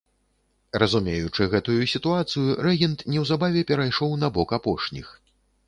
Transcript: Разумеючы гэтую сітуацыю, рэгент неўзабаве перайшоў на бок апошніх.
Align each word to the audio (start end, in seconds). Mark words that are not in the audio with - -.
Разумеючы 0.83 1.47
гэтую 1.51 1.83
сітуацыю, 1.93 2.47
рэгент 2.69 3.05
неўзабаве 3.13 3.61
перайшоў 3.73 4.19
на 4.25 4.33
бок 4.41 4.59
апошніх. 4.61 5.17